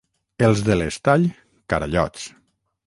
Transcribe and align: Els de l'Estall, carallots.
Els 0.47 0.63
de 0.69 0.77
l'Estall, 0.79 1.29
carallots. 1.75 2.29